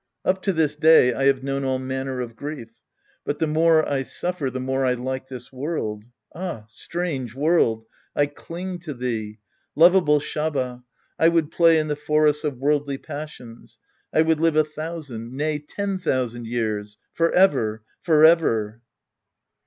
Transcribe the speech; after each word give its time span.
Up 0.25 0.41
to 0.41 0.51
this 0.51 0.75
day, 0.75 1.13
I 1.13 1.25
have 1.25 1.43
known 1.43 1.63
all 1.63 1.77
manner 1.77 2.21
of 2.21 2.35
grieL^ 2.35 2.69
But 3.23 3.37
the 3.37 3.45
more 3.45 3.87
I 3.87 4.01
suffer, 4.01 4.49
the 4.49 4.59
more 4.59 4.83
I 4.83 4.93
like 4.93 5.27
this 5.27 5.53
world. 5.53 6.03
Ah, 6.33 6.65
strange 6.67 7.35
world! 7.35 7.85
1 8.13 8.29
cling 8.29 8.79
to 8.79 8.95
thee. 8.95 9.37
Lovable 9.75 10.19
Shaba! 10.19 10.81
I 11.19 11.27
would 11.29 11.51
play 11.51 11.77
in 11.77 11.87
the 11.87 11.95
forests 11.95 12.43
of 12.43 12.57
worldly 12.57 12.97
passions. 12.97 13.77
I 14.11 14.23
would 14.23 14.39
live 14.39 14.55
a 14.55 14.63
thousand, 14.63 15.33
nay, 15.33 15.59
ten 15.59 15.99
thousand 15.99 16.47
years. 16.47 16.97
Forever! 17.13 17.83
Forever 18.01 18.81